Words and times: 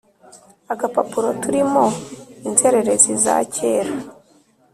agapapuro 0.73 1.29
turimo 1.43 1.83
inzererezi 2.47 3.11
za 3.23 3.35
kera; 3.53 3.93